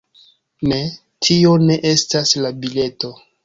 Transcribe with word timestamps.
Ne, 0.71 0.79
tio 1.27 1.53
ne 1.67 1.77
estas 1.93 2.35
la 2.43 2.55
bileto 2.65 3.17